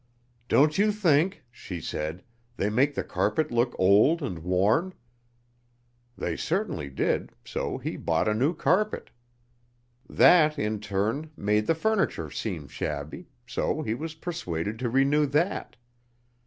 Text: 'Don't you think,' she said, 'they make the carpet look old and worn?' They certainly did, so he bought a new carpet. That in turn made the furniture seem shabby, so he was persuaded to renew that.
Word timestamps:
'Don't 0.49 0.79
you 0.79 0.91
think,' 0.91 1.43
she 1.51 1.79
said, 1.79 2.23
'they 2.57 2.71
make 2.71 2.95
the 2.95 3.03
carpet 3.03 3.51
look 3.51 3.75
old 3.77 4.23
and 4.23 4.39
worn?' 4.39 4.95
They 6.17 6.35
certainly 6.35 6.89
did, 6.89 7.33
so 7.45 7.77
he 7.77 7.97
bought 7.97 8.27
a 8.27 8.33
new 8.33 8.55
carpet. 8.55 9.11
That 10.09 10.57
in 10.57 10.79
turn 10.79 11.29
made 11.37 11.67
the 11.67 11.75
furniture 11.75 12.31
seem 12.31 12.67
shabby, 12.67 13.27
so 13.45 13.83
he 13.83 13.93
was 13.93 14.15
persuaded 14.15 14.79
to 14.79 14.89
renew 14.89 15.27
that. 15.27 15.75